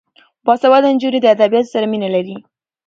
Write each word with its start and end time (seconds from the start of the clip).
باسواده 0.45 0.89
نجونې 0.95 1.19
د 1.21 1.25
ادبیاتو 1.35 1.71
سره 1.73 1.85
مینه 1.91 2.09
لري. 2.15 2.37